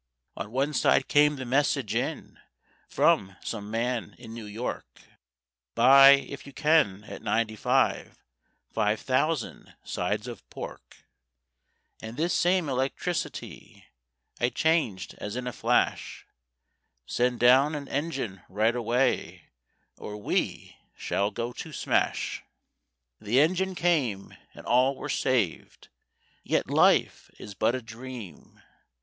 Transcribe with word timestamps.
"On 0.35 0.49
one 0.49 0.73
side 0.73 1.07
came 1.07 1.35
the 1.35 1.45
message 1.45 1.93
in 1.93 2.39
From 2.87 3.35
some 3.43 3.69
man 3.69 4.15
in 4.17 4.33
New 4.33 4.47
York: 4.47 4.99
'Buy 5.75 6.13
if 6.27 6.47
you 6.47 6.53
can, 6.53 7.03
at 7.03 7.21
ninety 7.21 7.55
five, 7.55 8.17
Five 8.71 8.99
thousand 8.99 9.75
sides 9.83 10.27
of 10.27 10.43
pork.' 10.49 11.05
And 12.01 12.17
this 12.17 12.33
same 12.33 12.67
electricity 12.67 13.85
I 14.39 14.49
changed 14.49 15.13
as 15.19 15.35
in 15.35 15.45
a 15.45 15.53
flash: 15.53 16.25
'Send 17.05 17.39
down 17.39 17.75
an 17.75 17.87
engine 17.87 18.41
right 18.49 18.75
away, 18.75 19.49
Or 19.99 20.17
we 20.17 20.77
shall 20.95 21.29
go 21.29 21.53
to 21.53 21.71
smash.' 21.71 22.41
"The 23.19 23.39
engine 23.39 23.75
came, 23.75 24.33
and 24.55 24.65
all 24.65 24.95
were 24.95 25.09
saved— 25.09 25.89
Yet 26.43 26.71
life 26.71 27.29
is 27.37 27.53
but 27.53 27.75
a 27.75 27.83
Dream. 27.83 28.63